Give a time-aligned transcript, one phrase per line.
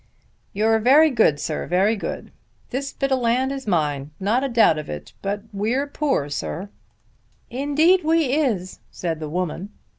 [0.51, 2.31] "You're very good, sir; very good.
[2.71, 6.69] This bit of land is mine; not a doubt of it; but we're poor, sir."
[7.51, 9.69] "Indeed we is," said the woman.